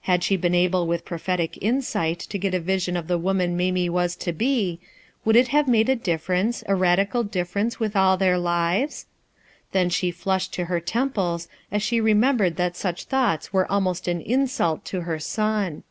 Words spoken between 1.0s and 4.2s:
pro phetic insight to get a vision of the woman Mamie was